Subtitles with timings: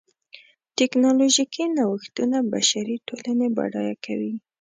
[0.77, 4.33] ټکنالوژیکي نوښتونه بشري ټولنې بډایه کوي.